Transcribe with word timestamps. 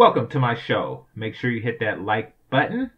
Welcome 0.00 0.28
to 0.28 0.40
my 0.40 0.54
show. 0.54 1.04
Make 1.14 1.34
sure 1.34 1.50
you 1.50 1.60
hit 1.60 1.78
that 1.80 2.00
like 2.00 2.32
button. 2.48 2.90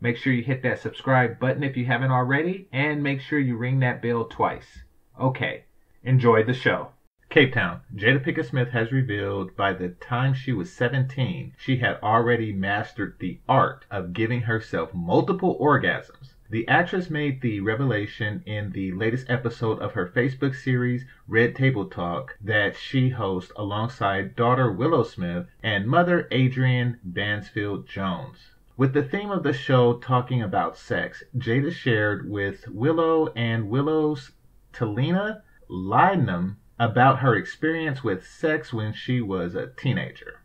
Make 0.00 0.16
sure 0.16 0.32
you 0.32 0.42
hit 0.42 0.64
that 0.64 0.80
subscribe 0.80 1.38
button 1.38 1.62
if 1.62 1.76
you 1.76 1.84
haven't 1.84 2.10
already. 2.10 2.66
And 2.72 3.04
make 3.04 3.20
sure 3.20 3.38
you 3.38 3.56
ring 3.56 3.78
that 3.78 4.02
bell 4.02 4.24
twice. 4.24 4.80
Okay, 5.16 5.66
enjoy 6.02 6.42
the 6.42 6.52
show. 6.52 6.88
Cape 7.28 7.52
Town. 7.52 7.82
Jada 7.94 8.18
Pinkett 8.24 8.46
Smith 8.46 8.70
has 8.70 8.90
revealed 8.90 9.54
by 9.54 9.72
the 9.72 9.90
time 9.90 10.34
she 10.34 10.50
was 10.50 10.72
17, 10.72 11.54
she 11.56 11.76
had 11.76 12.00
already 12.02 12.52
mastered 12.52 13.14
the 13.20 13.38
art 13.48 13.84
of 13.88 14.12
giving 14.12 14.40
herself 14.40 14.92
multiple 14.92 15.56
orgasms. 15.60 16.34
The 16.50 16.66
actress 16.66 17.08
made 17.08 17.42
the 17.42 17.60
revelation 17.60 18.42
in 18.44 18.72
the 18.72 18.90
latest 18.90 19.30
episode 19.30 19.78
of 19.78 19.92
her 19.92 20.08
Facebook 20.08 20.56
series 20.56 21.04
Red 21.28 21.54
Table 21.54 21.84
Talk 21.84 22.36
that 22.40 22.74
she 22.74 23.10
hosts 23.10 23.52
alongside 23.54 24.34
daughter 24.34 24.72
Willow 24.72 25.04
Smith 25.04 25.46
and 25.62 25.86
mother 25.86 26.26
Adrienne 26.32 26.98
Banfield 27.04 27.86
Jones. 27.86 28.50
With 28.76 28.94
the 28.94 29.04
theme 29.04 29.30
of 29.30 29.44
the 29.44 29.52
show 29.52 29.98
talking 29.98 30.42
about 30.42 30.76
sex, 30.76 31.22
Jada 31.38 31.70
shared 31.70 32.28
with 32.28 32.66
Willow 32.66 33.28
and 33.36 33.70
Willow's 33.70 34.32
Talina 34.72 35.42
Lydnum 35.68 36.56
about 36.80 37.20
her 37.20 37.36
experience 37.36 38.02
with 38.02 38.26
sex 38.26 38.72
when 38.72 38.92
she 38.92 39.20
was 39.20 39.54
a 39.54 39.68
teenager. 39.68 40.40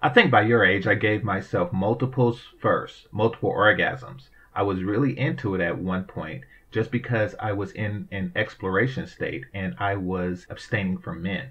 I 0.00 0.08
think 0.08 0.30
by 0.30 0.40
your 0.40 0.64
age, 0.64 0.86
I 0.86 0.94
gave 0.94 1.22
myself 1.22 1.74
multiples 1.74 2.40
first, 2.58 3.12
multiple 3.12 3.52
orgasms. 3.52 4.30
I 4.54 4.62
was 4.62 4.82
really 4.82 5.18
into 5.18 5.54
it 5.54 5.60
at 5.60 5.78
one 5.78 6.04
point 6.04 6.44
just 6.70 6.90
because 6.90 7.34
I 7.38 7.52
was 7.52 7.72
in 7.72 8.08
an 8.10 8.32
exploration 8.34 9.06
state 9.06 9.44
and 9.52 9.74
I 9.78 9.96
was 9.96 10.46
abstaining 10.48 10.98
from 10.98 11.22
men. 11.22 11.50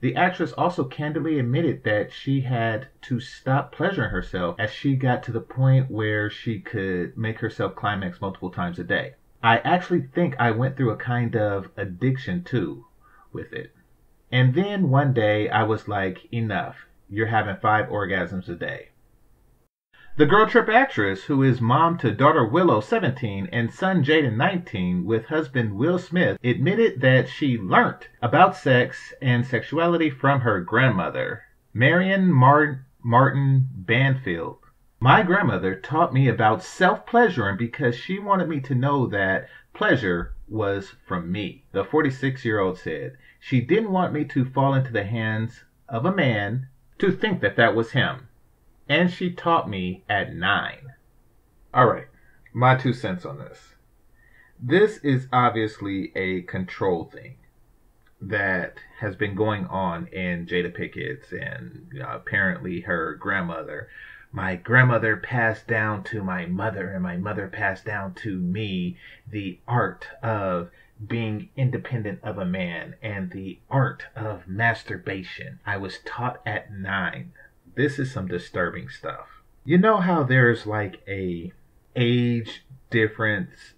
The 0.00 0.16
actress 0.16 0.52
also 0.52 0.84
candidly 0.84 1.38
admitted 1.38 1.84
that 1.84 2.12
she 2.12 2.42
had 2.42 2.88
to 3.02 3.20
stop 3.20 3.72
pleasuring 3.72 4.10
herself 4.10 4.56
as 4.58 4.70
she 4.70 4.96
got 4.96 5.22
to 5.22 5.32
the 5.32 5.40
point 5.40 5.90
where 5.90 6.28
she 6.28 6.60
could 6.60 7.16
make 7.16 7.38
herself 7.38 7.74
climax 7.74 8.20
multiple 8.20 8.50
times 8.50 8.78
a 8.78 8.84
day. 8.84 9.14
I 9.42 9.58
actually 9.58 10.02
think 10.02 10.36
I 10.38 10.50
went 10.50 10.76
through 10.76 10.90
a 10.90 10.96
kind 10.96 11.34
of 11.36 11.70
addiction 11.76 12.44
too 12.44 12.86
with 13.32 13.52
it. 13.52 13.72
And 14.30 14.54
then 14.54 14.90
one 14.90 15.12
day 15.12 15.48
I 15.48 15.62
was 15.62 15.88
like, 15.88 16.32
enough. 16.32 16.76
You're 17.08 17.26
having 17.26 17.56
five 17.56 17.86
orgasms 17.86 18.48
a 18.48 18.54
day. 18.54 18.90
The 20.16 20.26
Girl 20.26 20.46
Trip 20.46 20.68
actress, 20.68 21.24
who 21.24 21.42
is 21.42 21.60
mom 21.60 21.98
to 21.98 22.12
daughter 22.12 22.46
Willow, 22.46 22.80
17, 22.80 23.48
and 23.50 23.72
son 23.72 24.04
Jaden, 24.04 24.36
19, 24.36 25.04
with 25.04 25.26
husband 25.26 25.74
Will 25.74 25.98
Smith, 25.98 26.38
admitted 26.44 27.00
that 27.00 27.28
she 27.28 27.58
learnt 27.58 28.10
about 28.22 28.54
sex 28.54 29.12
and 29.20 29.44
sexuality 29.44 30.10
from 30.10 30.42
her 30.42 30.60
grandmother, 30.60 31.42
Marion 31.72 32.32
Mar- 32.32 32.86
Martin 33.02 33.68
Banfield. 33.74 34.58
My 35.00 35.24
grandmother 35.24 35.74
taught 35.74 36.14
me 36.14 36.28
about 36.28 36.62
self 36.62 37.04
pleasuring 37.06 37.56
because 37.56 37.96
she 37.96 38.20
wanted 38.20 38.48
me 38.48 38.60
to 38.60 38.74
know 38.76 39.08
that 39.08 39.48
pleasure 39.72 40.36
was 40.46 40.94
from 41.04 41.32
me. 41.32 41.64
The 41.72 41.82
46 41.82 42.44
year 42.44 42.60
old 42.60 42.78
said 42.78 43.16
she 43.40 43.60
didn't 43.60 43.90
want 43.90 44.12
me 44.12 44.24
to 44.26 44.44
fall 44.44 44.74
into 44.74 44.92
the 44.92 45.02
hands 45.02 45.64
of 45.88 46.06
a 46.06 46.14
man 46.14 46.68
to 47.00 47.10
think 47.10 47.40
that 47.40 47.56
that 47.56 47.74
was 47.74 47.90
him 47.90 48.28
and 48.88 49.10
she 49.10 49.30
taught 49.30 49.68
me 49.68 50.04
at 50.08 50.34
nine. 50.34 50.94
All 51.72 51.86
right, 51.86 52.08
my 52.52 52.76
two 52.76 52.92
cents 52.92 53.24
on 53.24 53.38
this. 53.38 53.74
This 54.60 54.98
is 54.98 55.26
obviously 55.32 56.12
a 56.14 56.42
control 56.42 57.04
thing 57.04 57.36
that 58.20 58.78
has 59.00 59.16
been 59.16 59.34
going 59.34 59.66
on 59.66 60.06
in 60.08 60.46
Jada 60.46 60.72
Pickett's 60.74 61.32
and 61.32 61.88
you 61.92 62.00
know, 62.00 62.10
apparently 62.12 62.80
her 62.80 63.14
grandmother. 63.14 63.88
My 64.32 64.56
grandmother 64.56 65.16
passed 65.16 65.68
down 65.68 66.02
to 66.04 66.22
my 66.22 66.46
mother, 66.46 66.90
and 66.90 67.02
my 67.02 67.16
mother 67.16 67.46
passed 67.46 67.84
down 67.84 68.14
to 68.14 68.38
me 68.38 68.96
the 69.30 69.60
art 69.68 70.08
of 70.22 70.70
being 71.06 71.50
independent 71.56 72.20
of 72.22 72.38
a 72.38 72.44
man 72.44 72.94
and 73.02 73.30
the 73.30 73.58
art 73.70 74.04
of 74.16 74.48
masturbation. 74.48 75.60
I 75.66 75.76
was 75.76 75.98
taught 76.04 76.40
at 76.46 76.72
nine 76.72 77.32
this 77.74 77.98
is 77.98 78.12
some 78.12 78.28
disturbing 78.28 78.88
stuff. 78.88 79.42
You 79.64 79.78
know 79.78 79.98
how 79.98 80.22
there's 80.22 80.66
like 80.66 81.02
a 81.08 81.52
age 81.96 82.64
difference 82.90 83.74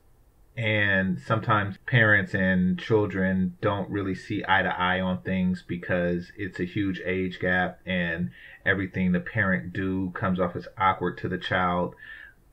and 0.56 1.20
sometimes 1.20 1.76
parents 1.86 2.34
and 2.34 2.78
children 2.78 3.56
don't 3.60 3.90
really 3.90 4.14
see 4.14 4.42
eye 4.48 4.62
to 4.62 4.80
eye 4.80 5.00
on 5.00 5.20
things 5.20 5.62
because 5.66 6.32
it's 6.36 6.58
a 6.58 6.64
huge 6.64 7.00
age 7.04 7.38
gap 7.40 7.78
and 7.84 8.30
everything 8.64 9.12
the 9.12 9.20
parent 9.20 9.72
do 9.72 10.10
comes 10.14 10.40
off 10.40 10.56
as 10.56 10.66
awkward 10.78 11.18
to 11.18 11.28
the 11.28 11.38
child. 11.38 11.94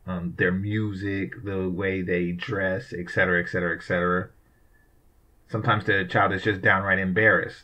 Um, 0.06 0.34
their 0.38 0.52
music 0.52 1.46
the 1.46 1.70
way 1.70 2.02
they 2.02 2.34
dress 2.34 2.92
etc 2.92 3.42
etc 3.42 3.74
etc 3.78 4.30
sometimes 5.48 5.86
the 5.86 6.04
child 6.04 6.34
is 6.34 6.44
just 6.44 6.62
downright 6.62 7.00
embarrassed 7.00 7.64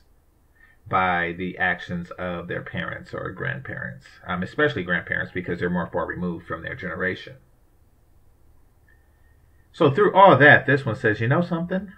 by 0.89 1.33
the 1.37 1.57
actions 1.57 2.11
of 2.11 2.47
their 2.47 2.61
parents 2.61 3.13
or 3.13 3.31
grandparents, 3.31 4.05
um, 4.27 4.43
especially 4.43 4.83
grandparents 4.83 5.31
because 5.31 5.59
they're 5.59 5.69
more 5.69 5.89
far 5.91 6.05
removed 6.05 6.47
from 6.47 6.63
their 6.63 6.75
generation. 6.75 7.35
So, 9.71 9.91
through 9.91 10.13
all 10.13 10.35
that, 10.35 10.65
this 10.65 10.85
one 10.85 10.95
says, 10.95 11.21
You 11.21 11.27
know 11.27 11.41
something? 11.41 11.93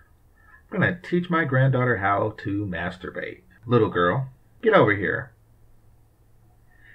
I'm 0.72 0.80
going 0.80 0.94
to 0.94 1.02
teach 1.02 1.30
my 1.30 1.46
granddaughter 1.46 1.98
how 1.98 2.36
to 2.44 2.66
masturbate. 2.66 3.42
Little 3.66 3.90
girl, 3.90 4.30
get 4.62 4.74
over 4.74 4.96
here. 4.96 5.31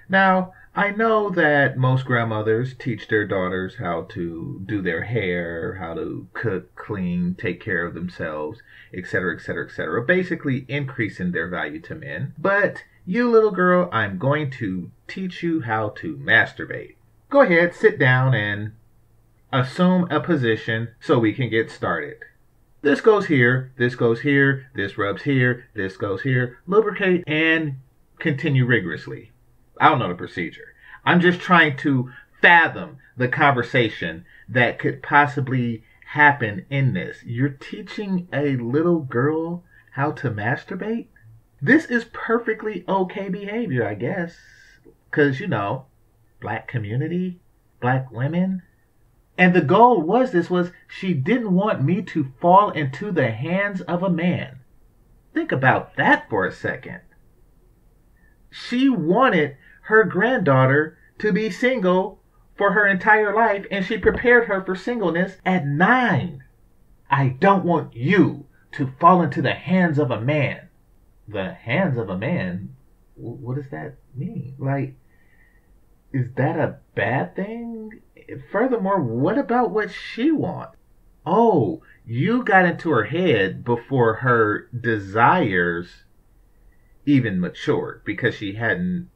Now, 0.09 0.53
I 0.75 0.91
know 0.91 1.31
that 1.31 1.75
most 1.75 2.05
grandmothers 2.05 2.75
teach 2.75 3.07
their 3.07 3.25
daughters 3.25 3.77
how 3.77 4.03
to 4.09 4.61
do 4.63 4.81
their 4.81 5.03
hair, 5.03 5.77
how 5.79 5.95
to 5.95 6.27
cook, 6.33 6.75
clean, 6.75 7.35
take 7.35 7.59
care 7.59 7.83
of 7.83 7.95
themselves, 7.95 8.61
etc., 8.93 9.35
etc., 9.35 9.65
etc., 9.65 10.03
basically 10.03 10.65
increasing 10.67 11.31
their 11.31 11.47
value 11.47 11.81
to 11.81 11.95
men. 11.95 12.35
But 12.37 12.83
you 13.07 13.27
little 13.27 13.51
girl, 13.51 13.89
I'm 13.91 14.19
going 14.19 14.51
to 14.51 14.91
teach 15.07 15.41
you 15.41 15.61
how 15.61 15.89
to 15.97 16.15
masturbate. 16.17 16.95
Go 17.29 17.41
ahead, 17.41 17.73
sit 17.73 17.97
down 17.97 18.35
and 18.35 18.73
assume 19.51 20.07
a 20.11 20.19
position 20.19 20.89
so 20.99 21.17
we 21.17 21.33
can 21.33 21.49
get 21.49 21.71
started. 21.71 22.17
This 22.83 23.01
goes 23.01 23.25
here, 23.25 23.73
this 23.77 23.95
goes 23.95 24.21
here, 24.21 24.69
this 24.75 24.97
rubs 24.97 25.23
here, 25.23 25.65
this 25.73 25.97
goes 25.97 26.21
here. 26.21 26.59
Lubricate 26.67 27.23
and 27.25 27.77
continue 28.19 28.65
rigorously. 28.65 29.31
I 29.79 29.89
don't 29.89 29.99
know 29.99 30.09
the 30.09 30.15
procedure. 30.15 30.73
I'm 31.05 31.21
just 31.21 31.39
trying 31.39 31.77
to 31.77 32.11
fathom 32.41 32.97
the 33.15 33.27
conversation 33.27 34.25
that 34.49 34.79
could 34.79 35.01
possibly 35.01 35.83
happen 36.11 36.65
in 36.69 36.93
this. 36.93 37.23
You're 37.25 37.49
teaching 37.49 38.27
a 38.31 38.55
little 38.55 38.99
girl 38.99 39.63
how 39.97 40.11
to 40.11 40.29
masturbate? 40.29 41.07
This 41.61 41.85
is 41.85 42.05
perfectly 42.13 42.85
okay 42.87 43.29
behavior, 43.29 43.87
I 43.87 43.95
guess. 43.95 44.37
Because, 45.09 45.39
you 45.39 45.47
know, 45.47 45.87
black 46.39 46.67
community, 46.67 47.39
black 47.81 48.11
women. 48.11 48.61
And 49.37 49.55
the 49.55 49.61
goal 49.61 50.01
was 50.01 50.31
this 50.31 50.49
was 50.49 50.71
she 50.87 51.13
didn't 51.13 51.53
want 51.53 51.83
me 51.83 52.01
to 52.03 52.31
fall 52.39 52.69
into 52.69 53.11
the 53.11 53.31
hands 53.31 53.81
of 53.81 54.03
a 54.03 54.09
man. 54.09 54.59
Think 55.33 55.51
about 55.51 55.95
that 55.97 56.29
for 56.29 56.45
a 56.45 56.51
second. 56.51 57.01
She 58.51 58.87
wanted 58.87 59.57
her 59.87 60.03
granddaughter 60.03 60.97
to 61.17 61.31
be 61.31 61.49
single 61.49 62.19
for 62.57 62.73
her 62.73 62.85
entire 62.85 63.33
life, 63.33 63.65
and 63.71 63.85
she 63.85 63.97
prepared 63.97 64.47
her 64.47 64.61
for 64.63 64.75
singleness 64.75 65.37
at 65.45 65.65
nine. 65.65 66.43
I 67.09 67.29
don't 67.39 67.63
want 67.63 67.95
you 67.95 68.47
to 68.73 68.91
fall 68.99 69.21
into 69.21 69.41
the 69.41 69.53
hands 69.53 69.97
of 69.97 70.11
a 70.11 70.19
man. 70.19 70.67
The 71.27 71.53
hands 71.53 71.97
of 71.97 72.09
a 72.09 72.17
man? 72.17 72.75
What 73.15 73.55
does 73.55 73.69
that 73.71 73.95
mean? 74.13 74.55
Like, 74.57 74.95
is 76.11 76.27
that 76.35 76.59
a 76.59 76.79
bad 76.93 77.35
thing? 77.35 78.01
Furthermore, 78.51 79.01
what 79.01 79.37
about 79.37 79.71
what 79.71 79.89
she 79.91 80.31
wants? 80.31 80.75
Oh, 81.25 81.81
you 82.05 82.43
got 82.43 82.65
into 82.65 82.89
her 82.91 83.05
head 83.05 83.63
before 83.63 84.15
her 84.15 84.67
desires 84.77 86.03
even 87.05 87.39
matured 87.39 88.01
because 88.03 88.35
she 88.35 88.55
hadn't 88.55 89.09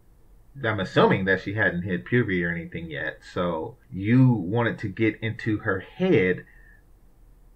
I'm 0.63 0.79
assuming 0.79 1.25
that 1.25 1.41
she 1.41 1.53
hadn't 1.53 1.83
hit 1.83 2.05
puberty 2.05 2.43
or 2.43 2.51
anything 2.51 2.89
yet. 2.89 3.19
So 3.33 3.77
you 3.91 4.31
wanted 4.31 4.77
to 4.79 4.87
get 4.87 5.19
into 5.21 5.59
her 5.59 5.79
head 5.79 6.45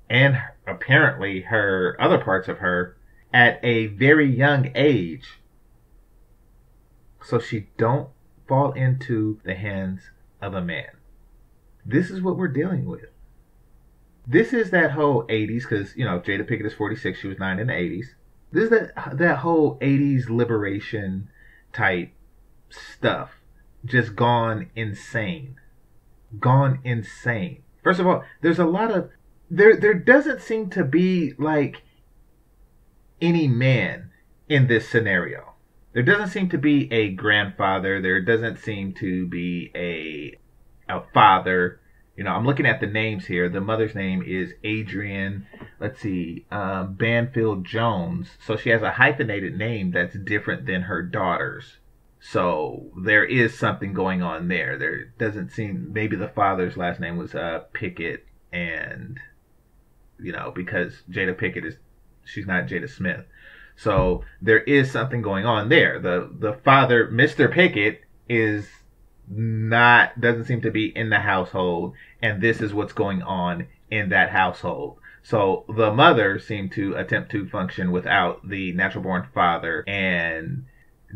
and 0.10 0.38
apparently 0.66 1.42
her 1.42 1.98
other 2.00 2.18
parts 2.18 2.48
of 2.48 2.60
her 2.60 2.96
at 3.34 3.60
a 3.64 3.88
very 3.88 4.34
young 4.34 4.72
age. 4.76 5.40
So 7.24 7.40
she 7.40 7.68
don't 7.78 8.10
fall 8.48 8.72
into 8.72 9.40
the 9.44 9.56
hands 9.56 10.12
of 10.42 10.54
a 10.54 10.62
man. 10.62 10.90
This 11.86 12.10
is 12.10 12.22
what 12.22 12.38
we're 12.38 12.48
dealing 12.48 12.86
with. 12.86 13.06
This 14.28 14.54
is 14.54 14.72
that 14.72 14.92
whole 14.92 15.24
80s, 15.24 15.64
because, 15.64 15.96
you 15.96 16.06
know, 16.06 16.20
Jada 16.20 16.50
Pinkett 16.50 16.66
is 16.66 16.74
46, 16.74 17.20
she 17.20 17.28
was 17.28 17.38
9 17.38 17.60
in 17.60 17.68
the 17.68 17.74
80s. 17.74 18.06
This 18.52 18.64
is 18.66 18.70
that, 18.70 19.18
that 19.18 19.38
whole 19.40 19.78
80s 19.80 20.30
liberation 20.30 21.30
type 21.74 22.12
stuff 22.70 23.32
just 23.86 24.16
gone 24.16 24.70
insane. 24.76 25.56
Gone 26.40 26.80
insane. 26.84 27.64
First 27.84 28.00
of 28.00 28.08
all, 28.08 28.24
there's 28.42 28.60
a 28.60 28.66
lot 28.66 28.92
of 28.92 29.10
there 29.50 29.76
there 29.76 29.94
doesn't 29.94 30.42
seem 30.42 30.70
to 30.72 30.84
be 30.84 31.34
like 31.38 31.84
any 33.22 33.48
man 33.48 34.12
in 34.50 34.68
this 34.68 34.90
scenario. 34.90 35.54
There 35.94 36.04
doesn't 36.04 36.30
seem 36.30 36.50
to 36.50 36.58
be 36.58 36.92
a 36.92 37.12
grandfather. 37.12 38.02
There 38.02 38.22
doesn't 38.22 38.58
seem 38.58 38.94
to 38.96 39.28
be 39.28 39.72
a 39.76 40.38
a 40.92 41.04
father. 41.14 41.80
You 42.18 42.24
know, 42.24 42.32
I'm 42.32 42.46
looking 42.46 42.66
at 42.66 42.80
the 42.80 42.88
names 42.88 43.26
here. 43.26 43.50
The 43.50 43.62
mother's 43.62 43.94
name 43.94 44.24
is 44.26 44.54
Adrian, 44.64 45.46
Let's 45.80 46.00
see, 46.00 46.46
uh, 46.50 46.86
Banfield 46.86 47.66
Jones. 47.66 48.30
So 48.46 48.56
she 48.56 48.70
has 48.70 48.82
a 48.82 48.92
hyphenated 48.92 49.58
name 49.58 49.92
that's 49.92 50.18
different 50.18 50.66
than 50.66 50.84
her 50.84 51.02
daughter's. 51.02 51.78
So 52.20 52.92
there 52.98 53.26
is 53.26 53.58
something 53.58 53.94
going 53.94 54.22
on 54.22 54.48
there. 54.48 54.78
There 54.78 55.06
doesn't 55.18 55.52
seem 55.52 55.94
maybe 55.94 56.16
the 56.16 56.30
father's 56.30 56.78
last 56.78 57.00
name 57.00 57.18
was 57.18 57.36
uh, 57.36 57.64
Pickett, 57.74 58.26
and 58.52 59.20
you 60.20 60.32
know 60.32 60.52
because 60.54 61.04
Jada 61.10 61.38
Pickett 61.38 61.66
is 61.66 61.76
she's 62.24 62.48
not 62.48 62.68
Jada 62.68 62.90
Smith. 62.90 63.26
So 63.76 64.24
there 64.42 64.62
is 64.62 64.92
something 64.92 65.22
going 65.22 65.46
on 65.46 65.70
there. 65.70 66.00
The 66.00 66.30
the 66.40 66.54
father, 66.54 67.08
Mr. 67.08 67.52
Pickett, 67.52 68.02
is 68.28 68.68
not 69.28 70.20
doesn't 70.20 70.46
seem 70.46 70.62
to 70.62 70.72
be 70.72 70.96
in 70.96 71.10
the 71.10 71.20
household, 71.20 71.94
and 72.22 72.42
this 72.42 72.62
is 72.62 72.74
what's 72.74 72.94
going 72.94 73.22
on 73.22 73.68
in 73.92 74.10
that 74.10 74.30
household. 74.30 74.98
So 75.24 75.66
the 75.68 75.92
mother 75.92 76.40
seemed 76.40 76.72
to 76.74 76.96
attempt 76.96 77.32
to 77.32 77.50
function 77.50 77.92
without 77.92 78.48
the 78.48 78.74
natural 78.74 79.04
born 79.04 79.28
father, 79.34 79.84
and 79.88 80.66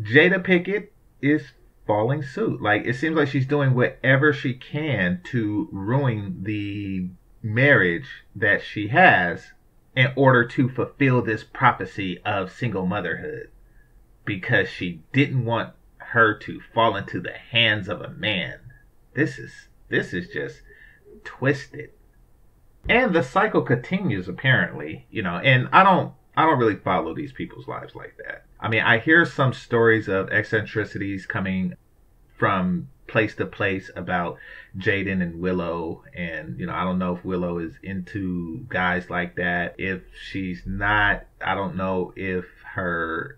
Jada 0.02 0.42
Pickett 0.42 0.92
is 1.20 1.52
following 1.86 2.22
suit. 2.22 2.62
Like 2.62 2.84
it 2.84 2.94
seems 2.94 3.16
like 3.16 3.28
she's 3.28 3.46
doing 3.46 3.74
whatever 3.74 4.32
she 4.32 4.54
can 4.54 5.20
to 5.24 5.68
ruin 5.72 6.42
the 6.42 7.08
marriage 7.42 8.24
that 8.34 8.62
she 8.62 8.88
has 8.88 9.52
in 9.96 10.12
order 10.16 10.44
to 10.46 10.68
fulfill 10.68 11.22
this 11.22 11.42
prophecy 11.42 12.20
of 12.24 12.52
single 12.52 12.86
motherhood 12.86 13.50
because 14.24 14.68
she 14.68 15.02
didn't 15.12 15.44
want 15.44 15.74
her 15.98 16.34
to 16.34 16.60
fall 16.72 16.96
into 16.96 17.20
the 17.20 17.32
hands 17.32 17.88
of 17.88 18.00
a 18.00 18.10
man. 18.10 18.58
This 19.14 19.38
is 19.38 19.68
this 19.88 20.12
is 20.14 20.28
just 20.28 20.62
twisted. 21.24 21.90
And 22.88 23.14
the 23.14 23.22
cycle 23.22 23.62
continues 23.62 24.28
apparently, 24.28 25.06
you 25.10 25.22
know, 25.22 25.36
and 25.36 25.68
I 25.72 25.82
don't 25.82 26.14
I 26.36 26.46
don't 26.46 26.58
really 26.58 26.76
follow 26.76 27.14
these 27.14 27.32
people's 27.32 27.68
lives 27.68 27.94
like 27.94 28.16
that. 28.24 28.44
I 28.58 28.68
mean, 28.68 28.82
I 28.82 28.98
hear 28.98 29.24
some 29.24 29.52
stories 29.52 30.08
of 30.08 30.30
eccentricities 30.30 31.26
coming 31.26 31.74
from 32.38 32.88
place 33.06 33.34
to 33.34 33.46
place 33.46 33.90
about 33.96 34.38
Jaden 34.78 35.22
and 35.22 35.40
Willow. 35.40 36.04
And, 36.14 36.58
you 36.58 36.66
know, 36.66 36.74
I 36.74 36.84
don't 36.84 36.98
know 36.98 37.16
if 37.16 37.24
Willow 37.24 37.58
is 37.58 37.74
into 37.82 38.64
guys 38.68 39.10
like 39.10 39.36
that. 39.36 39.74
If 39.78 40.02
she's 40.30 40.62
not, 40.64 41.24
I 41.44 41.54
don't 41.54 41.76
know 41.76 42.12
if 42.16 42.44
her 42.74 43.36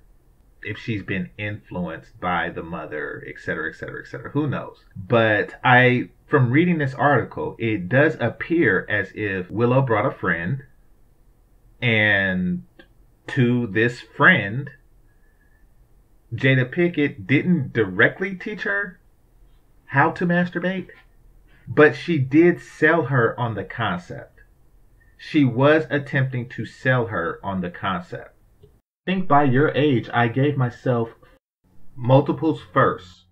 if 0.65 0.79
she's 0.79 1.03
been 1.03 1.31
influenced 1.39 2.21
by 2.21 2.51
the 2.51 2.63
mother, 2.63 3.25
et 3.27 3.41
cetera, 3.41 3.71
et 3.71 3.77
cetera, 3.77 4.03
et 4.05 4.09
cetera. 4.09 4.31
Who 4.31 4.47
knows? 4.47 4.85
But 4.97 5.55
I, 5.65 6.11
from 6.27 6.51
reading 6.51 6.79
this 6.79 6.95
article, 6.95 7.57
it 7.59 7.89
does 7.89 8.17
appear 8.21 8.87
as 8.89 9.11
if 9.15 9.51
Willow 9.51 9.83
brought 9.83 10.07
a 10.07 10.17
friend, 10.17 10.63
and 11.81 12.63
to 13.35 13.67
this 13.67 14.01
friend, 14.01 14.71
Jada 16.35 16.71
Pickett 16.71 17.27
didn't 17.27 17.73
directly 17.73 18.35
teach 18.35 18.63
her 18.63 19.01
how 19.87 20.11
to 20.13 20.27
masturbate, 20.27 20.89
but 21.69 21.95
she 21.95 22.19
did 22.19 22.61
sell 22.61 23.05
her 23.05 23.39
on 23.39 23.55
the 23.55 23.65
concept. 23.65 24.41
She 25.19 25.45
was 25.45 25.87
attempting 25.91 26.49
to 26.51 26.65
sell 26.65 27.07
her 27.07 27.39
on 27.43 27.61
the 27.61 27.71
concept. 27.71 28.35
I 28.63 28.67
think 29.13 29.29
by 29.29 29.45
your 29.45 29.69
age, 29.71 30.09
I 30.13 30.29
gave 30.29 30.57
myself 30.57 31.11
multiples 31.95 32.61
first. 32.73 33.25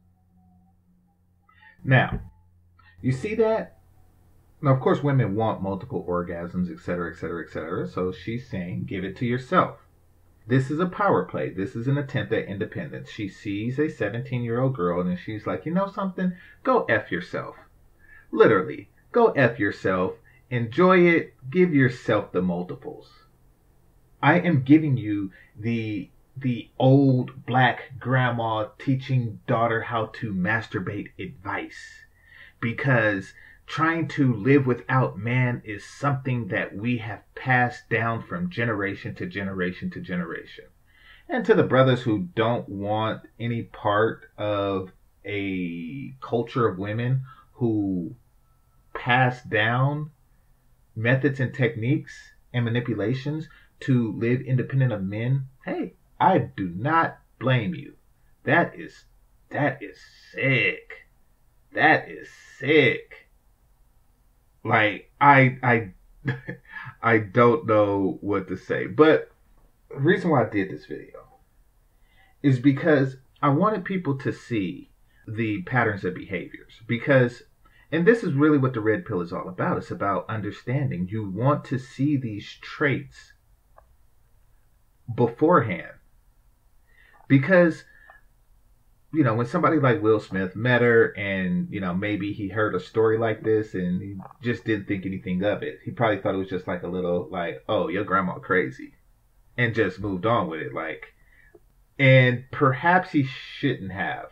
Now, 1.84 2.20
you 3.00 3.12
see 3.12 3.34
that? 3.36 3.78
Now, 4.62 4.74
of 4.74 4.80
course, 4.80 5.02
women 5.02 5.34
want 5.34 5.62
multiple 5.62 6.04
orgasms, 6.08 6.70
etc., 6.70 7.10
etc., 7.10 7.44
etc. 7.44 7.88
So 7.88 8.12
she's 8.12 8.48
saying, 8.48 8.84
give 8.84 9.04
it 9.04 9.16
to 9.16 9.26
yourself. 9.26 9.78
This 10.46 10.70
is 10.70 10.80
a 10.80 10.86
power 10.86 11.24
play. 11.24 11.50
This 11.50 11.76
is 11.76 11.86
an 11.86 11.98
attempt 11.98 12.32
at 12.32 12.46
independence. 12.46 13.10
She 13.10 13.28
sees 13.28 13.78
a 13.78 13.88
17 13.88 14.42
year 14.42 14.60
old 14.60 14.74
girl 14.74 15.00
and 15.00 15.18
she's 15.18 15.46
like, 15.46 15.66
you 15.66 15.72
know 15.72 15.88
something? 15.88 16.32
Go 16.62 16.84
F 16.84 17.12
yourself. 17.12 17.56
Literally, 18.32 18.88
go 19.12 19.28
F 19.32 19.58
yourself. 19.58 20.14
Enjoy 20.50 21.00
it. 21.06 21.34
Give 21.48 21.74
yourself 21.74 22.32
the 22.32 22.42
multiples. 22.42 23.24
I 24.22 24.40
am 24.40 24.62
giving 24.62 24.96
you 24.96 25.30
the 25.58 26.10
the 26.36 26.70
old 26.78 27.44
black 27.44 27.98
grandma 27.98 28.68
teaching 28.78 29.40
daughter 29.46 29.82
how 29.82 30.06
to 30.06 30.32
masturbate 30.32 31.08
advice 31.18 32.04
because 32.60 33.34
trying 33.70 34.08
to 34.08 34.34
live 34.34 34.66
without 34.66 35.16
man 35.16 35.62
is 35.64 35.84
something 35.84 36.48
that 36.48 36.74
we 36.74 36.98
have 36.98 37.22
passed 37.36 37.88
down 37.88 38.20
from 38.20 38.50
generation 38.50 39.14
to 39.14 39.24
generation 39.24 39.88
to 39.88 40.00
generation. 40.00 40.64
And 41.28 41.44
to 41.46 41.54
the 41.54 41.62
brothers 41.62 42.02
who 42.02 42.30
don't 42.34 42.68
want 42.68 43.22
any 43.38 43.62
part 43.62 44.26
of 44.36 44.90
a 45.24 46.12
culture 46.20 46.66
of 46.66 46.80
women 46.80 47.22
who 47.52 48.16
pass 48.92 49.40
down 49.44 50.10
methods 50.96 51.38
and 51.38 51.54
techniques 51.54 52.32
and 52.52 52.64
manipulations 52.64 53.48
to 53.78 54.12
live 54.18 54.40
independent 54.40 54.92
of 54.92 55.04
men, 55.04 55.46
hey, 55.64 55.94
I 56.18 56.38
do 56.56 56.72
not 56.74 57.20
blame 57.38 57.76
you. 57.76 57.94
That 58.42 58.76
is 58.76 59.04
that 59.50 59.80
is 59.80 59.96
sick. 60.32 61.06
That 61.72 62.10
is 62.10 62.28
sick 62.58 63.28
like 64.64 65.10
I 65.20 65.58
I 65.62 65.90
I 67.02 67.18
don't 67.18 67.66
know 67.66 68.18
what 68.20 68.48
to 68.48 68.56
say. 68.56 68.86
But 68.86 69.30
the 69.90 70.00
reason 70.00 70.30
why 70.30 70.44
I 70.44 70.48
did 70.48 70.70
this 70.70 70.86
video 70.86 71.24
is 72.42 72.58
because 72.58 73.16
I 73.42 73.48
wanted 73.48 73.84
people 73.84 74.18
to 74.18 74.32
see 74.32 74.90
the 75.26 75.62
patterns 75.62 76.04
of 76.04 76.14
behaviors 76.14 76.80
because 76.86 77.42
and 77.92 78.06
this 78.06 78.22
is 78.22 78.34
really 78.34 78.58
what 78.58 78.72
the 78.72 78.80
red 78.80 79.04
pill 79.04 79.20
is 79.20 79.32
all 79.32 79.48
about. 79.48 79.78
It's 79.78 79.90
about 79.90 80.28
understanding. 80.28 81.08
You 81.10 81.28
want 81.28 81.64
to 81.66 81.78
see 81.78 82.16
these 82.16 82.56
traits 82.60 83.32
beforehand. 85.12 85.94
Because 87.26 87.84
you 89.12 89.24
know, 89.24 89.34
when 89.34 89.46
somebody 89.46 89.78
like 89.78 90.02
Will 90.02 90.20
Smith 90.20 90.54
met 90.54 90.82
her 90.82 91.08
and, 91.16 91.68
you 91.70 91.80
know, 91.80 91.94
maybe 91.94 92.32
he 92.32 92.48
heard 92.48 92.74
a 92.74 92.80
story 92.80 93.18
like 93.18 93.42
this 93.42 93.74
and 93.74 94.00
he 94.00 94.16
just 94.42 94.64
didn't 94.64 94.86
think 94.86 95.04
anything 95.04 95.42
of 95.42 95.62
it. 95.62 95.80
He 95.84 95.90
probably 95.90 96.20
thought 96.20 96.34
it 96.34 96.38
was 96.38 96.48
just 96.48 96.68
like 96.68 96.84
a 96.84 96.88
little 96.88 97.28
like, 97.30 97.64
oh, 97.68 97.88
your 97.88 98.04
grandma 98.04 98.34
crazy. 98.34 98.94
And 99.56 99.74
just 99.74 100.00
moved 100.00 100.26
on 100.26 100.48
with 100.48 100.60
it. 100.60 100.72
Like 100.72 101.14
and 102.00 102.44
perhaps 102.50 103.10
he 103.10 103.24
shouldn't 103.24 103.92
have. 103.92 104.30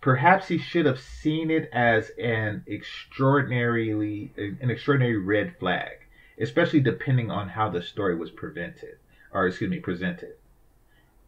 Perhaps 0.00 0.46
he 0.46 0.58
should 0.58 0.86
have 0.86 1.00
seen 1.00 1.50
it 1.50 1.68
as 1.72 2.10
an 2.22 2.64
extraordinarily 2.70 4.32
an 4.36 4.70
extraordinary 4.70 5.18
red 5.18 5.56
flag, 5.58 6.06
especially 6.40 6.80
depending 6.80 7.28
on 7.28 7.48
how 7.48 7.68
the 7.68 7.82
story 7.82 8.14
was 8.14 8.30
prevented 8.30 8.98
or 9.32 9.46
excuse 9.46 9.70
me, 9.70 9.80
presented. 9.80 10.34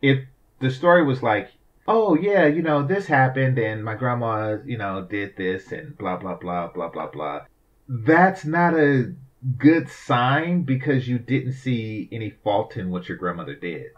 If 0.00 0.24
the 0.60 0.70
story 0.70 1.04
was 1.04 1.20
like 1.20 1.50
oh 1.86 2.14
yeah, 2.14 2.46
you 2.46 2.62
know, 2.62 2.82
this 2.82 3.06
happened 3.06 3.58
and 3.58 3.84
my 3.84 3.94
grandma, 3.94 4.58
you 4.64 4.78
know, 4.78 5.06
did 5.08 5.36
this 5.36 5.72
and 5.72 5.96
blah 5.98 6.16
blah 6.16 6.36
blah 6.36 6.68
blah 6.68 6.88
blah 6.88 7.08
blah. 7.08 7.40
That's 7.88 8.44
not 8.44 8.74
a 8.74 9.14
good 9.58 9.88
sign 9.88 10.62
because 10.62 11.08
you 11.08 11.18
didn't 11.18 11.54
see 11.54 12.08
any 12.12 12.30
fault 12.30 12.76
in 12.76 12.90
what 12.90 13.08
your 13.08 13.18
grandmother 13.18 13.54
did. 13.54 13.90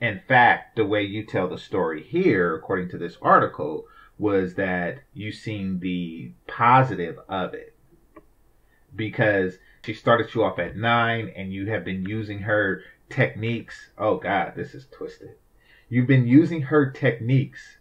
In 0.00 0.20
fact, 0.28 0.76
the 0.76 0.86
way 0.86 1.02
you 1.02 1.24
tell 1.24 1.48
the 1.48 1.58
story 1.58 2.02
here, 2.02 2.54
according 2.54 2.88
to 2.90 2.98
this 2.98 3.16
article, 3.22 3.84
was 4.18 4.54
that 4.54 5.00
you 5.12 5.32
seen 5.32 5.80
the 5.80 6.32
positive 6.46 7.18
of 7.28 7.54
it. 7.54 7.74
Because 8.94 9.58
she 9.84 9.94
started 9.94 10.34
you 10.34 10.44
off 10.44 10.58
at 10.58 10.76
nine 10.76 11.32
and 11.36 11.52
you 11.52 11.66
have 11.66 11.84
been 11.84 12.04
using 12.04 12.40
her 12.40 12.82
techniques. 13.08 13.90
Oh 13.96 14.16
God, 14.16 14.52
this 14.56 14.74
is 14.74 14.86
twisted 14.86 15.36
You've 15.88 16.06
been 16.06 16.26
using 16.26 16.62
her 16.62 16.90
techniques 16.90 17.78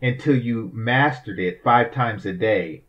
until 0.00 0.36
you 0.36 0.70
mastered 0.72 1.38
it 1.38 1.62
five 1.62 1.92
times 1.92 2.24
a 2.24 2.32
day 2.32 2.84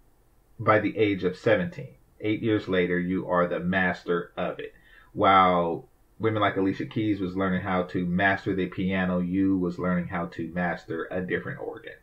by 0.59 0.79
the 0.79 0.97
age 0.97 1.23
of 1.23 1.37
17. 1.37 1.95
Eight 2.21 2.41
years 2.41 2.67
later, 2.67 2.99
you 2.99 3.27
are 3.27 3.47
the 3.47 3.59
master 3.59 4.31
of 4.37 4.59
it. 4.59 4.73
While 5.13 5.87
women 6.19 6.41
like 6.41 6.57
Alicia 6.57 6.85
Keys 6.85 7.19
was 7.19 7.35
learning 7.35 7.61
how 7.61 7.83
to 7.83 8.05
master 8.05 8.53
the 8.53 8.67
piano, 8.67 9.19
you 9.19 9.57
was 9.57 9.79
learning 9.79 10.07
how 10.07 10.27
to 10.27 10.51
master 10.53 11.07
a 11.11 11.21
different 11.21 11.59
organ. 11.59 11.93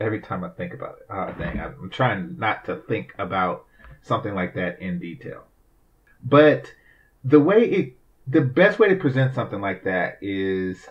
every 0.00 0.20
time 0.20 0.44
I 0.44 0.48
think 0.50 0.72
about 0.72 0.98
it. 1.00 1.06
Ah, 1.10 1.32
dang, 1.32 1.58
I'm 1.60 1.90
trying 1.90 2.38
not 2.38 2.64
to 2.66 2.76
think 2.76 3.14
about 3.18 3.64
something 4.02 4.32
like 4.32 4.54
that 4.54 4.80
in 4.80 5.00
detail. 5.00 5.44
But 6.22 6.72
the 7.24 7.40
way 7.40 7.64
it, 7.64 7.96
the 8.26 8.42
best 8.42 8.78
way 8.78 8.88
to 8.88 8.94
present 8.94 9.34
something 9.34 9.60
like 9.60 9.82
that 9.84 10.18
is 10.20 10.86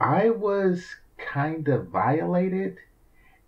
I 0.00 0.30
was 0.30 0.96
kind 1.18 1.68
of 1.68 1.88
violated 1.88 2.78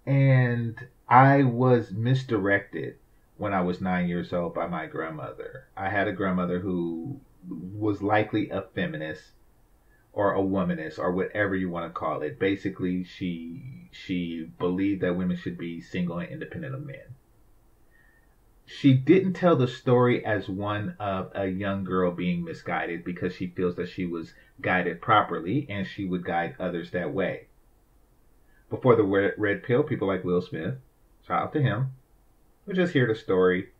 and 0.07 0.89
I 1.09 1.45
was 1.45 1.93
misdirected 1.93 2.99
when 3.37 3.53
I 3.53 3.61
was 3.63 3.81
nine 3.81 4.09
years 4.09 4.33
old 4.33 4.55
by 4.55 4.67
my 4.67 4.87
grandmother. 4.87 5.67
I 5.77 5.91
had 5.91 6.09
a 6.09 6.13
grandmother 6.13 6.61
who 6.61 7.21
was 7.49 8.03
likely 8.03 8.51
a 8.51 8.63
feminist 8.63 9.33
or 10.13 10.35
a 10.35 10.41
womanist 10.43 10.99
or 10.99 11.13
whatever 11.13 11.55
you 11.57 11.69
want 11.71 11.87
to 11.93 11.99
call 11.99 12.23
it. 12.23 12.39
Basically, 12.39 13.05
she 13.05 13.89
she 13.93 14.51
believed 14.59 15.03
that 15.03 15.17
women 15.17 15.37
should 15.37 15.59
be 15.59 15.81
single 15.81 16.19
and 16.19 16.31
independent 16.31 16.75
of 16.75 16.85
men. 16.87 17.15
She 18.73 18.95
didn't 18.95 19.33
tell 19.33 19.57
the 19.57 19.67
story 19.67 20.25
as 20.25 20.49
one 20.49 20.95
of 21.01 21.33
a 21.35 21.49
young 21.49 21.83
girl 21.83 22.13
being 22.13 22.45
misguided 22.45 23.03
because 23.03 23.35
she 23.35 23.49
feels 23.49 23.75
that 23.75 23.89
she 23.89 24.07
was 24.07 24.33
guided 24.61 25.03
properly 25.03 25.67
and 25.69 25.85
she 25.85 26.05
would 26.05 26.25
guide 26.25 26.55
others 26.61 26.93
that 26.93 27.13
way. 27.13 27.49
Before 28.71 28.95
the 28.95 29.03
red 29.37 29.65
pill, 29.65 29.83
people 29.83 30.07
like 30.07 30.23
Will 30.23 30.41
Smith, 30.41 30.77
shout 31.27 31.43
out 31.43 31.53
to 31.55 31.61
him, 31.61 31.95
would 32.65 32.77
just 32.77 32.93
hear 32.93 33.09
the 33.09 33.15
story 33.17 33.71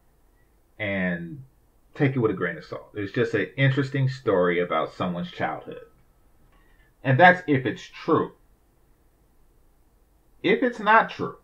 and 0.77 1.45
take 1.95 2.17
it 2.17 2.19
with 2.19 2.33
a 2.33 2.35
grain 2.35 2.59
of 2.59 2.65
salt. 2.65 2.91
It's 2.95 3.13
just 3.13 3.33
an 3.35 3.47
interesting 3.57 4.09
story 4.09 4.59
about 4.59 4.93
someone's 4.93 5.31
childhood. 5.31 5.87
And 7.05 7.19
that's 7.19 7.43
if 7.47 7.65
it's 7.65 7.87
true. 7.87 8.33
If 10.43 10.65
it's 10.65 10.81
not 10.81 11.11
true, 11.11 11.37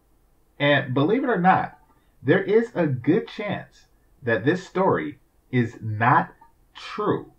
and 0.59 0.93
believe 0.93 1.23
it 1.23 1.31
or 1.31 1.41
not, 1.41 1.79
there 2.23 2.43
is 2.43 2.71
a 2.75 2.87
good 2.87 3.29
chance 3.29 3.87
that 4.23 4.45
this 4.45 4.67
story 4.67 5.19
is 5.51 5.79
not 5.81 6.35
true. 6.75 7.33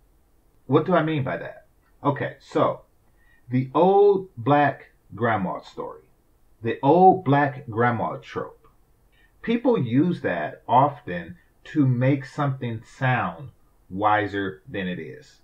What 0.65 0.86
do 0.86 0.93
I 0.93 1.03
mean 1.03 1.24
by 1.24 1.38
that? 1.38 1.65
Okay, 2.03 2.38
so 2.39 2.81
the 3.50 3.69
old 3.74 4.29
black 4.38 4.91
grandma 5.15 5.62
story, 5.62 6.03
the 6.62 6.79
old 6.81 7.24
black 7.24 7.69
grandma 7.69 8.17
trope. 8.17 8.67
People 9.41 9.77
use 9.77 10.22
that 10.22 10.63
often 10.67 11.38
to 11.65 11.86
make 11.86 12.25
something 12.25 12.81
sound 12.84 13.50
wiser 13.89 14.62
than 14.67 14.88
it 14.88 15.00
is. 15.00 15.41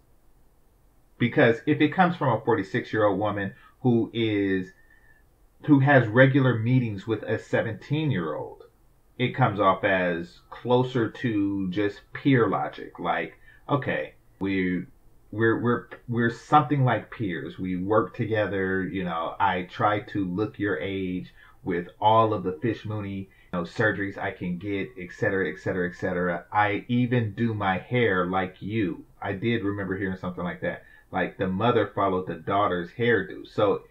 Because 1.17 1.61
if 1.65 1.79
it 1.79 1.93
comes 1.93 2.15
from 2.15 2.33
a 2.33 2.43
46 2.43 2.91
year 2.91 3.05
old 3.05 3.19
woman 3.19 3.53
who 3.81 4.09
is, 4.13 4.73
who 5.65 5.79
has 5.79 6.07
regular 6.07 6.57
meetings 6.57 7.07
with 7.07 7.23
a 7.23 7.39
17 7.39 8.11
year 8.11 8.35
old, 8.35 8.62
it 9.17 9.35
comes 9.35 9.59
off 9.59 9.83
as 9.83 10.39
closer 10.49 11.09
to 11.09 11.69
just 11.69 12.01
peer 12.13 12.47
logic. 12.47 12.99
Like, 12.99 13.33
okay, 13.69 14.15
we, 14.39 14.85
we're, 15.31 15.61
we're, 15.61 15.87
we're 16.07 16.31
something 16.31 16.83
like 16.83 17.11
peers. 17.11 17.57
We 17.57 17.75
work 17.75 18.15
together. 18.15 18.83
You 18.83 19.03
know, 19.03 19.35
I 19.39 19.63
try 19.63 20.01
to 20.01 20.25
look 20.25 20.59
your 20.59 20.79
age 20.79 21.33
with 21.63 21.87
all 22.01 22.33
of 22.33 22.43
the 22.43 22.59
fish 22.61 22.85
mooney 22.85 23.29
you 23.53 23.59
know, 23.59 23.61
surgeries 23.63 24.17
I 24.17 24.31
can 24.31 24.57
get, 24.57 24.89
etc., 24.99 25.51
etc., 25.51 25.89
etc. 25.89 26.45
I 26.51 26.85
even 26.87 27.33
do 27.33 27.53
my 27.53 27.77
hair 27.77 28.25
like 28.25 28.61
you. 28.61 29.05
I 29.21 29.33
did 29.33 29.63
remember 29.63 29.97
hearing 29.97 30.17
something 30.17 30.43
like 30.43 30.61
that 30.61 30.83
like 31.13 31.37
the 31.37 31.47
mother 31.47 31.91
followed 31.93 32.27
the 32.27 32.33
daughter's 32.33 32.89
hairdo. 32.97 33.47
So 33.47 33.83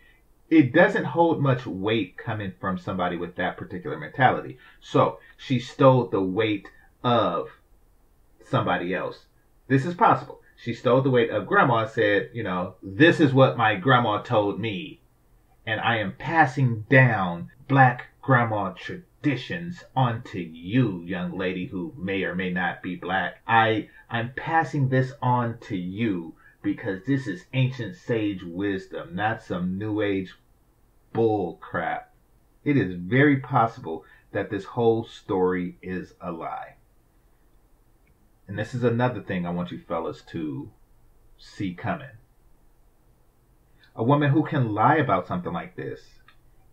it 0.52 0.70
doesn't 0.70 1.04
hold 1.04 1.40
much 1.40 1.64
weight 1.64 2.18
coming 2.18 2.52
from 2.60 2.76
somebody 2.76 3.16
with 3.16 3.36
that 3.36 3.56
particular 3.56 3.98
mentality. 3.98 4.58
So 4.82 5.18
she 5.38 5.58
stole 5.58 6.08
the 6.08 6.20
weight 6.20 6.68
of 7.02 7.48
somebody 8.44 8.94
else. 8.94 9.24
This 9.68 9.86
is 9.86 9.94
possible. 9.94 10.42
She 10.56 10.74
stole 10.74 11.00
the 11.00 11.08
weight 11.08 11.30
of 11.30 11.46
grandma 11.46 11.78
and 11.78 11.90
said, 11.90 12.28
you 12.34 12.42
know, 12.42 12.74
this 12.82 13.18
is 13.18 13.32
what 13.32 13.56
my 13.56 13.76
grandma 13.76 14.20
told 14.20 14.60
me. 14.60 15.00
And 15.64 15.80
I 15.80 15.96
am 15.96 16.16
passing 16.18 16.84
down 16.90 17.50
black 17.66 18.08
grandma 18.20 18.74
traditions 18.74 19.82
onto 19.96 20.38
you, 20.38 21.00
young 21.00 21.38
lady 21.38 21.64
who 21.64 21.94
may 21.96 22.24
or 22.24 22.34
may 22.34 22.52
not 22.52 22.82
be 22.82 22.94
black. 22.94 23.40
I, 23.48 23.88
I'm 24.10 24.34
passing 24.36 24.90
this 24.90 25.14
on 25.22 25.56
to 25.62 25.78
you 25.78 26.34
because 26.62 27.04
this 27.06 27.26
is 27.26 27.46
ancient 27.54 27.96
sage 27.96 28.42
wisdom, 28.44 29.14
not 29.14 29.42
some 29.42 29.78
new 29.78 30.02
age 30.02 30.34
bull 31.12 31.58
crap. 31.60 32.14
It 32.64 32.76
is 32.76 32.94
very 32.94 33.38
possible 33.38 34.04
that 34.32 34.50
this 34.50 34.64
whole 34.64 35.04
story 35.04 35.78
is 35.82 36.14
a 36.20 36.32
lie. 36.32 36.76
And 38.48 38.58
this 38.58 38.74
is 38.74 38.84
another 38.84 39.20
thing 39.20 39.46
I 39.46 39.50
want 39.50 39.70
you 39.70 39.78
fellas 39.78 40.22
to 40.30 40.70
see 41.38 41.74
coming. 41.74 42.16
A 43.94 44.02
woman 44.02 44.30
who 44.30 44.44
can 44.44 44.72
lie 44.72 44.96
about 44.96 45.26
something 45.26 45.52
like 45.52 45.76
this 45.76 46.00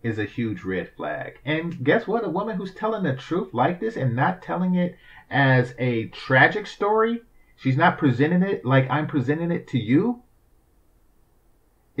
is 0.02 0.18
a 0.18 0.24
huge 0.24 0.62
red 0.64 0.90
flag. 0.96 1.38
And 1.44 1.84
guess 1.84 2.06
what? 2.06 2.24
A 2.24 2.30
woman 2.30 2.56
who's 2.56 2.74
telling 2.74 3.02
the 3.02 3.14
truth 3.14 3.52
like 3.52 3.80
this 3.80 3.96
and 3.96 4.16
not 4.16 4.42
telling 4.42 4.74
it 4.74 4.96
as 5.30 5.74
a 5.78 6.06
tragic 6.08 6.66
story 6.66 7.22
she's 7.60 7.76
not 7.76 7.98
presenting 7.98 8.42
it 8.42 8.64
like 8.64 8.88
I'm 8.90 9.06
presenting 9.06 9.50
it 9.50 9.68
to 9.68 9.78
you, 9.78 10.22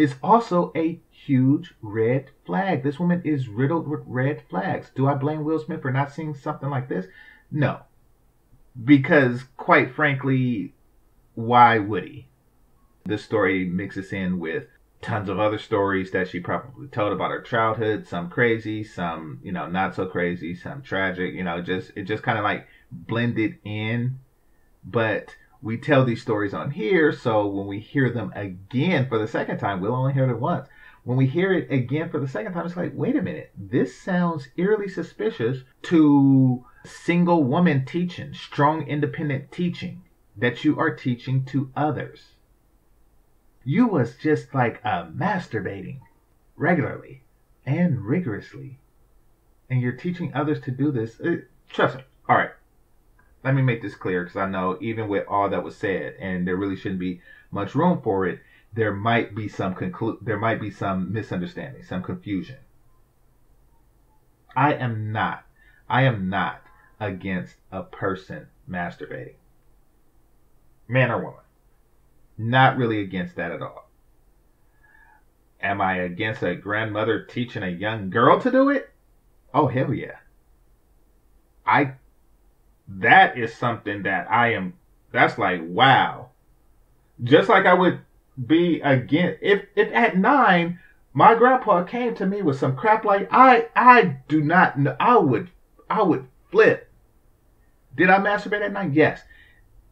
is 0.00 0.14
also 0.22 0.72
a 0.74 0.98
huge 1.10 1.74
red 1.82 2.30
flag. 2.46 2.82
This 2.82 2.98
woman 2.98 3.20
is 3.22 3.48
riddled 3.48 3.86
with 3.86 4.00
red 4.06 4.42
flags. 4.48 4.90
Do 4.94 5.06
I 5.06 5.14
blame 5.14 5.44
Will 5.44 5.58
Smith 5.58 5.82
for 5.82 5.92
not 5.92 6.12
seeing 6.12 6.34
something 6.34 6.70
like 6.70 6.88
this? 6.88 7.06
No. 7.50 7.80
Because, 8.82 9.44
quite 9.58 9.94
frankly, 9.94 10.74
why 11.34 11.78
would 11.78 12.04
he? 12.04 12.28
This 13.04 13.22
story 13.22 13.66
mixes 13.66 14.12
in 14.12 14.38
with 14.38 14.64
tons 15.02 15.28
of 15.28 15.38
other 15.38 15.58
stories 15.58 16.10
that 16.12 16.28
she 16.28 16.40
probably 16.40 16.88
told 16.88 17.12
about 17.12 17.30
her 17.30 17.42
childhood, 17.42 18.06
some 18.06 18.30
crazy, 18.30 18.82
some, 18.82 19.40
you 19.42 19.52
know, 19.52 19.66
not 19.66 19.94
so 19.94 20.06
crazy, 20.06 20.54
some 20.54 20.80
tragic, 20.80 21.34
you 21.34 21.44
know, 21.44 21.60
just 21.60 21.90
it 21.94 22.04
just 22.04 22.22
kind 22.22 22.38
of 22.38 22.44
like 22.44 22.66
blended 22.90 23.58
in. 23.64 24.18
But 24.82 25.36
we 25.62 25.76
tell 25.76 26.04
these 26.04 26.22
stories 26.22 26.54
on 26.54 26.70
here, 26.70 27.12
so 27.12 27.46
when 27.46 27.66
we 27.66 27.80
hear 27.80 28.10
them 28.10 28.32
again 28.34 29.08
for 29.08 29.18
the 29.18 29.28
second 29.28 29.58
time, 29.58 29.80
we'll 29.80 29.94
only 29.94 30.12
hear 30.12 30.28
it 30.30 30.40
once. 30.40 30.68
When 31.04 31.16
we 31.16 31.26
hear 31.26 31.52
it 31.52 31.70
again 31.70 32.10
for 32.10 32.18
the 32.18 32.28
second 32.28 32.52
time, 32.52 32.66
it's 32.66 32.76
like, 32.76 32.92
wait 32.94 33.16
a 33.16 33.22
minute, 33.22 33.50
this 33.56 33.98
sounds 34.00 34.48
eerily 34.56 34.88
suspicious 34.88 35.58
to 35.82 36.64
single 36.84 37.44
woman 37.44 37.84
teaching, 37.84 38.32
strong 38.34 38.86
independent 38.86 39.52
teaching 39.52 40.02
that 40.36 40.64
you 40.64 40.78
are 40.78 40.94
teaching 40.94 41.44
to 41.46 41.70
others. 41.76 42.34
You 43.64 43.86
was 43.86 44.16
just 44.16 44.54
like 44.54 44.80
a 44.84 45.10
masturbating 45.14 46.00
regularly 46.56 47.22
and 47.66 48.04
rigorously. 48.04 48.78
And 49.68 49.80
you're 49.80 49.92
teaching 49.92 50.32
others 50.34 50.60
to 50.62 50.70
do 50.70 50.90
this. 50.90 51.20
Uh, 51.20 51.36
trust 51.68 51.98
me. 51.98 52.02
Let 53.42 53.54
me 53.54 53.62
make 53.62 53.80
this 53.80 53.94
clear 53.94 54.22
because 54.22 54.36
I 54.36 54.46
know 54.46 54.76
even 54.80 55.08
with 55.08 55.26
all 55.26 55.48
that 55.48 55.64
was 55.64 55.76
said, 55.76 56.14
and 56.20 56.46
there 56.46 56.56
really 56.56 56.76
shouldn't 56.76 57.00
be 57.00 57.22
much 57.50 57.74
room 57.74 58.00
for 58.02 58.26
it, 58.26 58.40
there 58.72 58.92
might 58.92 59.34
be 59.34 59.48
some 59.48 59.74
conclu- 59.74 60.18
there 60.20 60.38
might 60.38 60.60
be 60.60 60.70
some 60.70 61.12
misunderstanding, 61.12 61.82
some 61.82 62.02
confusion. 62.02 62.58
I 64.54 64.74
am 64.74 65.12
not, 65.12 65.44
I 65.88 66.02
am 66.02 66.28
not 66.28 66.62
against 66.98 67.56
a 67.72 67.82
person 67.82 68.48
masturbating, 68.68 69.36
man 70.86 71.10
or 71.10 71.18
woman. 71.18 71.40
Not 72.36 72.76
really 72.76 73.00
against 73.00 73.36
that 73.36 73.52
at 73.52 73.62
all. 73.62 73.90
Am 75.62 75.80
I 75.80 75.96
against 75.96 76.42
a 76.42 76.54
grandmother 76.54 77.22
teaching 77.22 77.62
a 77.62 77.68
young 77.68 78.10
girl 78.10 78.40
to 78.40 78.50
do 78.50 78.70
it? 78.70 78.90
Oh 79.52 79.66
hell 79.66 79.92
yeah. 79.92 80.16
I 81.66 81.94
that 82.98 83.38
is 83.38 83.54
something 83.54 84.02
that 84.02 84.30
I 84.30 84.54
am, 84.54 84.74
that's 85.12 85.38
like, 85.38 85.60
wow. 85.64 86.30
Just 87.22 87.48
like 87.48 87.66
I 87.66 87.74
would 87.74 88.00
be 88.46 88.80
again, 88.80 89.36
if, 89.40 89.64
if 89.76 89.92
at 89.92 90.16
nine, 90.16 90.78
my 91.12 91.34
grandpa 91.34 91.84
came 91.84 92.14
to 92.16 92.26
me 92.26 92.42
with 92.42 92.58
some 92.58 92.76
crap 92.76 93.04
like, 93.04 93.28
I, 93.30 93.68
I 93.74 94.16
do 94.28 94.40
not 94.42 94.78
know, 94.78 94.96
I 94.98 95.18
would, 95.18 95.50
I 95.88 96.02
would 96.02 96.26
flip. 96.50 96.88
Did 97.96 98.10
I 98.10 98.18
masturbate 98.18 98.62
at 98.62 98.72
nine? 98.72 98.92
Yes. 98.92 99.20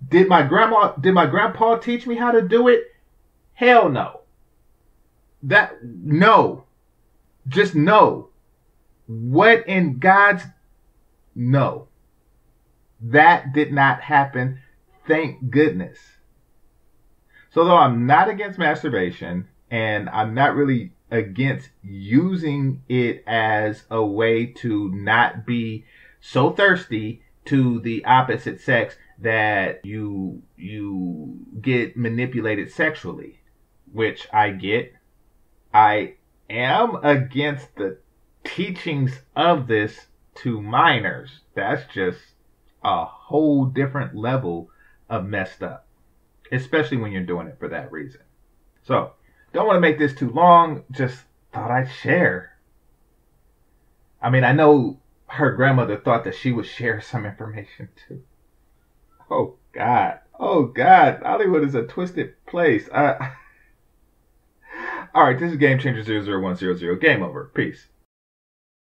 Did 0.09 0.29
my 0.29 0.43
grandma, 0.43 0.93
did 0.93 1.13
my 1.13 1.27
grandpa 1.27 1.77
teach 1.77 2.07
me 2.07 2.15
how 2.15 2.31
to 2.31 2.43
do 2.43 2.69
it? 2.69 2.85
Hell 3.55 3.89
no. 3.89 4.21
That, 5.43 5.85
no. 5.85 6.65
Just 7.49 7.75
no. 7.75 8.29
What 9.07 9.67
in 9.67 9.99
God's, 9.99 10.45
no. 11.35 11.89
That 13.01 13.53
did 13.53 13.73
not 13.73 14.03
happen. 14.03 14.61
Thank 15.07 15.51
goodness. 15.51 15.99
So 17.51 17.65
though 17.65 17.77
I'm 17.77 18.07
not 18.07 18.29
against 18.29 18.59
masturbation 18.59 19.49
and 19.71 20.09
I'm 20.11 20.35
not 20.35 20.55
really 20.55 20.93
against 21.11 21.71
using 21.83 22.83
it 22.89 23.25
as 23.27 23.85
a 23.91 24.05
way 24.05 24.47
to 24.47 24.91
not 24.91 25.47
be 25.47 25.85
so 26.21 26.51
thirsty 26.51 27.23
to 27.47 27.81
the 27.81 28.05
opposite 28.05 28.61
sex 28.61 28.97
that 29.19 29.85
you 29.85 30.43
you 30.57 31.39
get 31.61 31.97
manipulated 31.97 32.71
sexually, 32.71 33.41
which 33.93 34.29
I 34.33 34.51
get. 34.51 34.95
I 35.73 36.15
am 36.51 36.97
against 37.03 37.75
the 37.77 37.99
teachings 38.45 39.21
of 39.35 39.67
this 39.67 40.07
to 40.37 40.61
minors. 40.61 41.41
That's 41.55 41.83
just 41.93 42.19
a 42.83 43.05
whole 43.05 43.67
different 43.67 44.15
level 44.15 44.71
of 45.09 45.27
messed 45.27 45.63
up, 45.63 45.87
especially 46.53 46.97
when 46.97 47.13
you're 47.13 47.23
doing 47.23 47.47
it 47.47 47.59
for 47.59 47.69
that 47.69 47.91
reason. 47.91 48.21
So, 48.83 49.13
don't 49.53 49.67
want 49.67 49.77
to 49.77 49.81
make 49.81 49.99
this 49.99 50.15
too 50.15 50.31
long. 50.31 50.85
Just 50.91 51.25
thought 51.53 51.71
I'd 51.71 51.91
share. 51.91 52.59
I 54.21 54.31
mean, 54.31 54.45
I 54.45 54.53
know 54.53 55.01
her 55.27 55.53
grandmother 55.53 55.97
thought 55.97 56.25
that 56.25 56.35
she 56.35 56.53
would 56.53 56.67
share 56.67 57.01
some 57.01 57.25
information 57.27 57.89
too. 58.09 58.23
Oh 59.31 59.57
God. 59.73 60.21
Oh 60.39 60.65
God. 60.65 61.23
Hollywood 61.23 61.65
is 61.65 61.75
a 61.75 61.87
twisted 61.87 62.35
place. 62.47 62.89
All 65.15 65.25
right, 65.25 65.39
this 65.39 65.53
is 65.53 65.59
Game 65.59 65.79
Changer 65.79 66.03
00100. 66.03 67.01
Game 67.01 67.23
over. 67.23 67.51
Peace. 67.55 67.89